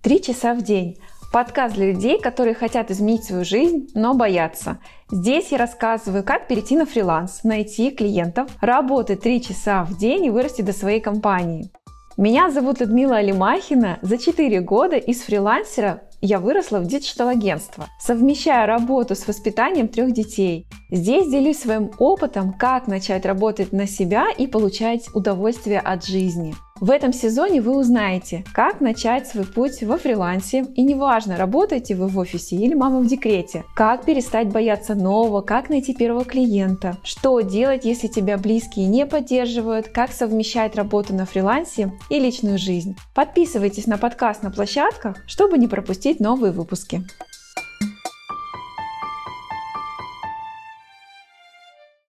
[0.00, 0.96] Три часа в день.
[1.32, 4.78] Подкаст для людей, которые хотят изменить свою жизнь, но боятся.
[5.10, 10.30] Здесь я рассказываю, как перейти на фриланс, найти клиентов, работать три часа в день и
[10.30, 11.72] вырасти до своей компании.
[12.16, 13.98] Меня зовут Людмила Алимахина.
[14.02, 20.66] За 4 года из фрилансера я выросла в digital-агентство, совмещая работу с воспитанием трех детей.
[20.90, 26.54] Здесь делюсь своим опытом, как начать работать на себя и получать удовольствие от жизни.
[26.80, 32.06] В этом сезоне вы узнаете, как начать свой путь во фрилансе, и неважно, работаете вы
[32.06, 37.40] в офисе или мама в декрете, как перестать бояться нового, как найти первого клиента, что
[37.40, 42.96] делать, если тебя близкие не поддерживают, как совмещать работу на фрилансе и личную жизнь.
[43.12, 47.02] Подписывайтесь на подкаст на площадках, чтобы не пропустить новые выпуски.